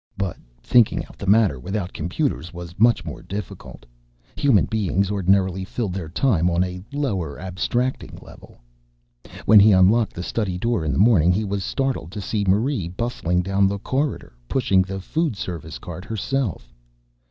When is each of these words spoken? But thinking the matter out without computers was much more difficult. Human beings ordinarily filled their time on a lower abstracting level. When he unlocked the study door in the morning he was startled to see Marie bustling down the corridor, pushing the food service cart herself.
But 0.17 0.37
thinking 0.63 1.05
the 1.15 1.27
matter 1.27 1.57
out 1.57 1.61
without 1.63 1.93
computers 1.93 2.51
was 2.51 2.79
much 2.79 3.05
more 3.05 3.21
difficult. 3.21 3.85
Human 4.35 4.65
beings 4.65 5.11
ordinarily 5.11 5.63
filled 5.63 5.93
their 5.93 6.09
time 6.09 6.49
on 6.49 6.63
a 6.63 6.81
lower 6.91 7.39
abstracting 7.39 8.17
level. 8.19 8.57
When 9.45 9.59
he 9.59 9.71
unlocked 9.73 10.13
the 10.13 10.23
study 10.23 10.57
door 10.57 10.83
in 10.83 10.91
the 10.91 10.97
morning 10.97 11.31
he 11.31 11.43
was 11.45 11.63
startled 11.63 12.11
to 12.13 12.19
see 12.19 12.43
Marie 12.47 12.87
bustling 12.87 13.43
down 13.43 13.67
the 13.67 13.77
corridor, 13.77 14.33
pushing 14.47 14.81
the 14.81 14.99
food 14.99 15.35
service 15.35 15.77
cart 15.77 16.03
herself. 16.05 16.73